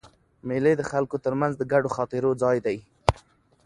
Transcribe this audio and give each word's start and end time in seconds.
مېلې 0.47 0.73
د 0.77 0.81
خلکو 0.91 1.15
تر 1.25 1.33
منځ 1.41 1.53
د 1.57 1.61
ګډو 1.71 1.89
خاطرو 1.95 2.31
ځای 2.43 2.57
دئ. 2.65 2.77